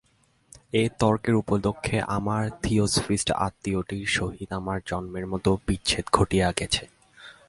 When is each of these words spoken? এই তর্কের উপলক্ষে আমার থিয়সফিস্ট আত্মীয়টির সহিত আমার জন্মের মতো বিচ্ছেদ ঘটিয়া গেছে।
এই 0.73 0.87
তর্কের 0.99 1.35
উপলক্ষে 1.35 1.97
আমার 2.07 2.43
থিয়সফিস্ট 2.63 3.29
আত্মীয়টির 3.39 4.05
সহিত 4.07 4.49
আমার 4.53 4.79
জন্মের 4.85 5.25
মতো 5.27 5.49
বিচ্ছেদ 5.67 6.05
ঘটিয়া 6.11 6.49
গেছে। 6.59 6.83